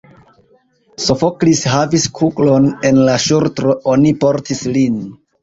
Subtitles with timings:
[1.03, 4.99] Sofoklis havis kuglon en la ŝultro: oni portis lin.